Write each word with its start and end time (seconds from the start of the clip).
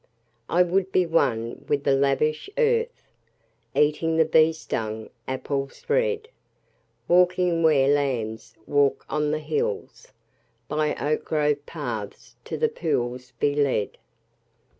I 0.49 0.63
would 0.63 0.91
be 0.91 1.05
one 1.05 1.63
with 1.69 1.83
the 1.83 1.93
lavish 1.93 2.49
earth, 2.57 3.03
Eating 3.75 4.17
the 4.17 4.25
bee 4.25 4.51
stung 4.51 5.11
apples 5.27 5.85
red: 5.87 6.27
Walking 7.07 7.61
where 7.61 7.87
lambs 7.87 8.55
walk 8.65 9.05
on 9.11 9.29
the 9.29 9.37
hills; 9.37 10.07
By 10.67 10.95
oak 10.95 11.23
grove 11.25 11.63
paths 11.67 12.35
to 12.45 12.57
the 12.57 12.67
pools 12.67 13.33
be 13.39 13.53
led. 13.53 13.99